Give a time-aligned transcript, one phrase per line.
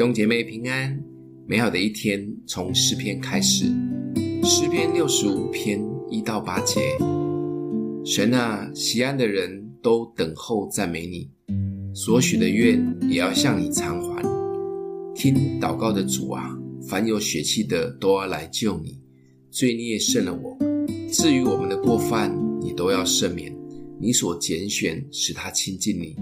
[0.00, 0.98] 弟兄姐妹平安，
[1.46, 3.66] 美好的一天从诗篇开始。
[4.42, 5.78] 诗篇六十五篇
[6.08, 6.80] 一到八节：
[8.02, 11.28] 神啊，西安的人都等候赞美你，
[11.92, 14.22] 所许的愿也要向你偿还。
[15.14, 16.58] 听祷告的主啊，
[16.88, 18.98] 凡有血气的都要来救你，
[19.50, 20.56] 罪孽胜了我。
[21.12, 23.54] 至于我们的过犯，你都要赦免。
[24.00, 26.16] 你所拣选，使他亲近你，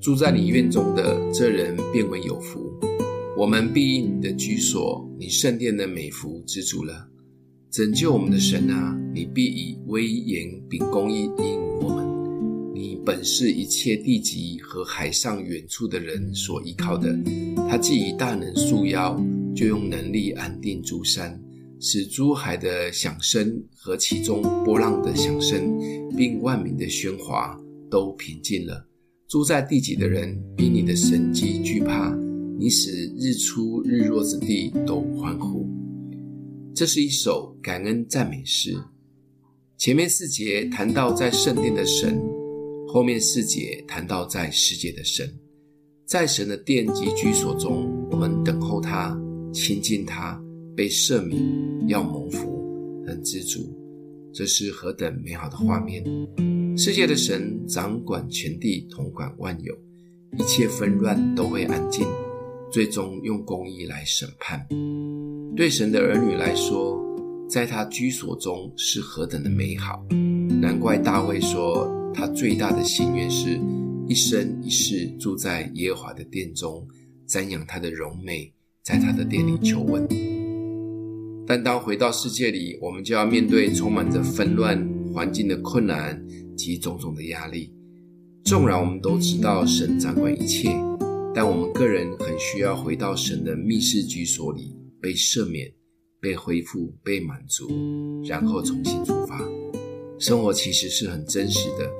[0.00, 2.72] 住在你院中的这人便为有福。
[3.42, 7.08] 我们必以你的居所，你圣殿的美福知足了。
[7.72, 12.72] 拯救我们的神啊，你必以威严并公义应我们。
[12.72, 17.12] 你本是一切地极和海上远处的人所依靠的。
[17.68, 19.20] 他既以大能束腰，
[19.56, 21.36] 就用能力安定诸山，
[21.80, 25.76] 使诸海的响声和其中波浪的响声，
[26.16, 28.86] 并万民的喧哗都平静了。
[29.26, 32.16] 住在地极的人比你的神迹惧怕。
[32.58, 35.68] 你使日出日落之地都欢呼。
[36.74, 38.76] 这是一首感恩赞美诗。
[39.76, 42.20] 前面四节谈到在圣殿的神，
[42.88, 45.28] 后面四节谈到在世界的神。
[46.06, 49.18] 在神的殿及居所中，我们等候他，
[49.52, 50.40] 亲近他，
[50.76, 51.42] 被赦免，
[51.88, 53.76] 要蒙福，很知足。
[54.32, 56.04] 这是何等美好的画面！
[56.76, 59.74] 世界的神掌管全地，统管万有，
[60.38, 62.06] 一切纷乱都会安静。
[62.72, 64.66] 最终用公义来审判。
[65.54, 66.98] 对神的儿女来说，
[67.46, 70.02] 在他居所中是何等的美好！
[70.58, 73.60] 难怪大卫说，他最大的心愿是
[74.08, 76.88] 一生一世住在耶和华的殿中，
[77.28, 78.50] 瞻仰他的荣美，
[78.82, 80.08] 在他的殿里求问。
[81.46, 86.18] 但当回到世界里，我们就要面对充满着纷乱环境的困难
[86.56, 87.70] 及种种的压力。
[88.44, 90.70] 纵然我们都知道神掌管一切。
[91.34, 95.72] 但我们个人很需要回到神的密室居所里，被赦免、
[96.20, 97.70] 被恢复、被满足，
[98.24, 99.40] 然后重新出发。
[100.18, 101.90] 生活其实是很真实的，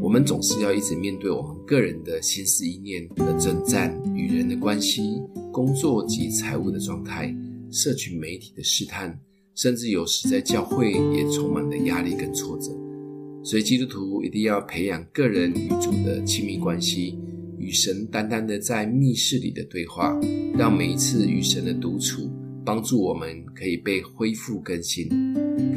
[0.00, 5.20] 我们总是要一直面对我们个人的心思意念的征战、与人的关系、
[5.50, 7.34] 工作及财务的状态、
[7.70, 9.18] 社群媒体的试探，
[9.56, 12.70] 甚至有时在教会也充满了压力跟挫折。
[13.42, 17.18] 所以基督徒一定要培养个人与主的亲密关系。
[17.62, 20.18] 与神单单的在密室里的对话，
[20.58, 22.28] 让每一次与神的独处，
[22.64, 25.08] 帮助我们可以被恢复更新，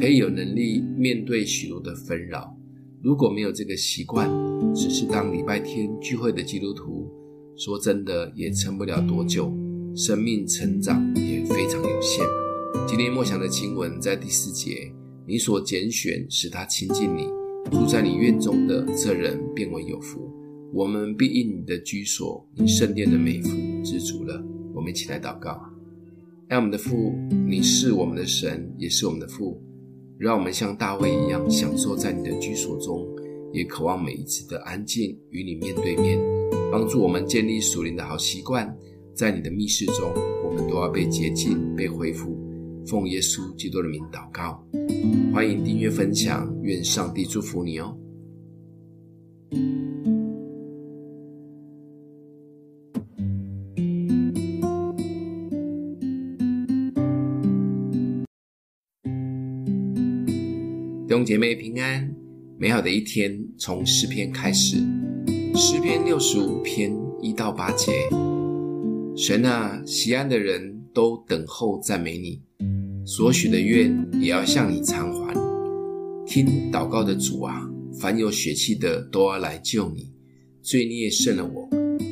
[0.00, 2.52] 可以有能力面对许多的纷扰。
[3.00, 4.28] 如果没有这个习惯，
[4.74, 7.08] 只是当礼拜天聚会的基督徒，
[7.56, 9.54] 说真的也撑不了多久，
[9.94, 12.26] 生命成长也非常有限。
[12.88, 14.92] 今天默想的经文在第四节，
[15.24, 17.28] 你所拣选使他亲近你，
[17.70, 20.28] 住在你院中的这人便为有福。
[20.76, 23.48] 我们必因你的居所，你圣殿的美福
[23.82, 24.44] 知足了。
[24.74, 25.58] 我们一起来祷告：
[26.48, 27.14] 爱我们的父，
[27.48, 29.58] 你是我们的神，也是我们的父。
[30.18, 33.08] 让我们像大卫一样，享受在你的居所中，
[33.54, 36.20] 也渴望每一次的安静与你面对面，
[36.70, 38.76] 帮助我们建立属灵的好习惯。
[39.14, 40.12] 在你的密室中，
[40.44, 42.36] 我们都要被洁净、被恢复。
[42.86, 44.62] 奉耶稣基督的名祷告，
[45.32, 47.96] 欢迎订阅分享，愿上帝祝福你哦。
[61.08, 62.12] 弟兄姐妹平安，
[62.58, 64.78] 美好的一天从诗篇开始。
[65.54, 67.92] 诗篇六十五篇一到八节：
[69.16, 72.42] 神啊，锡安的人都等候赞美你，
[73.06, 75.32] 所许的愿也要向你偿还。
[76.26, 80.10] 听祷告的主啊，凡有血气的都要来救你，
[80.60, 81.68] 罪孽胜了我。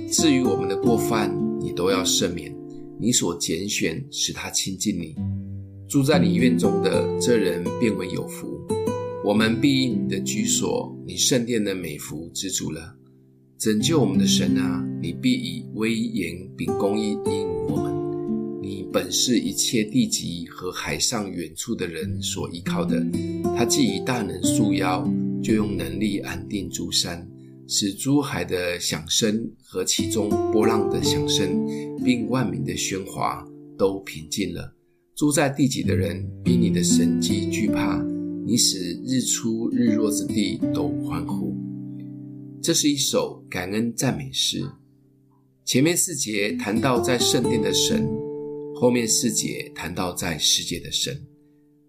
[0.08, 2.54] 至于我们的过犯，你都要赦免。
[3.00, 5.16] 你所拣选，使他亲近你，
[5.88, 8.53] 住在你院中的这人便为有福。
[9.24, 12.94] 我们必以你的居所，你圣殿的美福知足了。
[13.58, 17.94] 拯救我们的神啊，你必以威严并公义应我们。
[18.60, 23.02] 你本是一切地极和海上远处的人所依靠的。
[23.56, 25.08] 他既以大能束腰，
[25.42, 27.26] 就用能力安定诸山，
[27.66, 31.66] 使诸海的响声和其中波浪的响声，
[32.04, 33.46] 并万民的喧哗
[33.78, 34.74] 都平静了。
[35.16, 38.13] 住在地极的人比你的神迹惧怕。
[38.46, 41.56] 你使日出日落之地都欢呼。
[42.60, 44.62] 这是一首感恩赞美诗。
[45.64, 48.06] 前面四节谈到在圣殿的神，
[48.74, 51.18] 后面四节谈到在世界的神。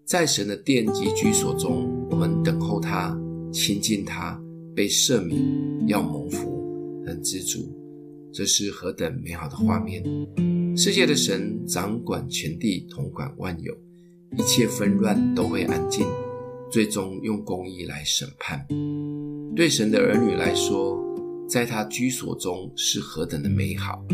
[0.06, 3.14] 在神的殿及居所中，我们等候他，
[3.52, 4.40] 亲近他，
[4.74, 5.38] 被赦免，
[5.86, 7.70] 要蒙福，很知足。
[8.32, 10.02] 这是何等美好的画面！
[10.74, 13.74] 世界的神掌管全地，统管万有，
[14.38, 16.06] 一切纷乱都会安静，
[16.70, 18.66] 最终用公义来审判。
[19.54, 20.98] 对神的儿女来说，
[21.48, 24.04] 在他居所中是何等的美好！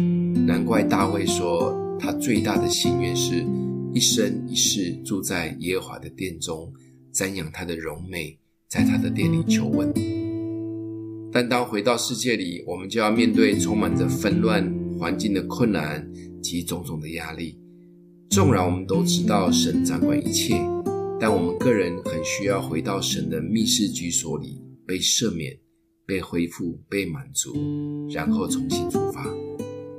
[0.46, 3.44] 难怪大卫说，他最大的心愿是
[3.92, 6.72] 一生一世住在耶和华的殿中，
[7.12, 8.38] 瞻仰他的荣美，
[8.68, 9.92] 在他的殿里求问。
[11.32, 16.06] 但当回到世界里，我们就要面对充满着纷乱环境的困难
[16.42, 17.58] 及种种的压力。
[18.28, 20.54] 纵然我们都知道神掌管一切，
[21.22, 25.56] 但我们个人很需要回到神的密室居所里，被赦免、
[26.04, 27.54] 被恢复、被满足，
[28.10, 29.32] 然后重新出发。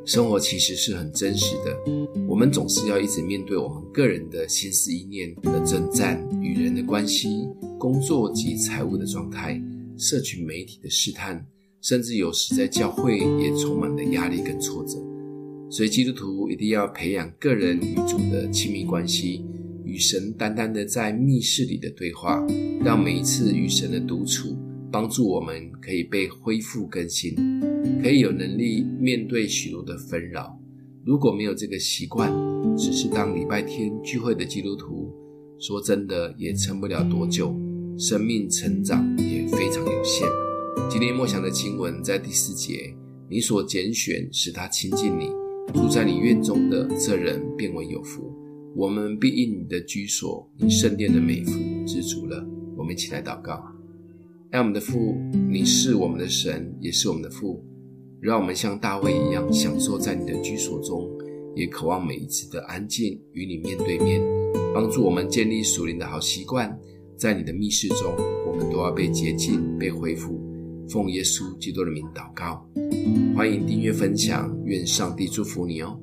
[0.05, 1.79] 生活其实是很真实的，
[2.27, 7.47] 我们总是要一直面对我们个人的心思意念的征战、与人的关系、
[7.79, 9.63] 工作及财务的状态。
[9.97, 11.47] 社群媒体的试探，
[11.79, 14.97] 甚至有时在教会也充满了压力跟挫折。
[15.69, 19.45] 所以基督徒一定要培养个人与主的亲密关系，
[19.83, 22.45] 与神单单的在密室里的对话，
[22.83, 24.57] 让每一次与神的独处，
[24.91, 27.35] 帮助我们可以被恢复更新，
[28.01, 30.57] 可以有能力面对许多的纷扰。
[31.05, 32.31] 如果没有这个习惯，
[32.77, 35.11] 只是当礼拜天聚会的基督徒，
[35.59, 37.53] 说真的也撑不了多久。
[37.95, 40.27] 生命成长也非常有限。
[40.89, 42.91] 今天默想的经文在第四节，
[43.29, 45.27] 你所拣选使他亲近你，
[45.73, 48.33] 住在你院中的这人便为有福。
[48.75, 52.43] 我们必因你的居所，你圣殿的美福知足了。
[52.75, 53.63] 我们一起来祷告：
[54.49, 55.15] 爱我们的父，
[55.47, 57.63] 你是我们的神，也是我们的父。
[58.19, 61.07] 让我们像大卫一样，享受在你的居所中，
[61.55, 64.19] 也渴望每一次的安静与你面对面，
[64.73, 66.75] 帮助我们建立属灵的好习惯。
[67.15, 68.11] 在你的密室中，
[68.47, 70.41] 我们都要被洁净、被恢复。
[70.89, 72.67] 奉耶稣基督的名祷告，
[73.35, 75.99] 欢迎订阅分享，愿上帝祝福你哦。